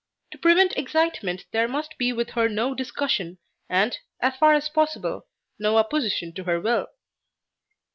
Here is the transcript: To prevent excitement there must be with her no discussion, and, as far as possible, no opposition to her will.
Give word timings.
To 0.31 0.37
prevent 0.39 0.75
excitement 0.77 1.45
there 1.51 1.67
must 1.67 1.99
be 1.99 2.11
with 2.11 2.31
her 2.31 2.49
no 2.49 2.73
discussion, 2.73 3.37
and, 3.69 3.99
as 4.19 4.35
far 4.35 4.55
as 4.55 4.67
possible, 4.67 5.27
no 5.59 5.77
opposition 5.77 6.33
to 6.33 6.43
her 6.45 6.59
will. 6.59 6.87